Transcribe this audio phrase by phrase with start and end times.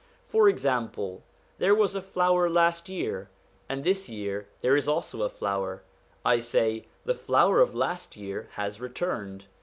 [0.25, 1.21] For example,
[1.59, 3.29] there was a flower last year,
[3.69, 5.83] and this year there is also a flower;
[6.25, 9.45] I say, the flower of last year has returned.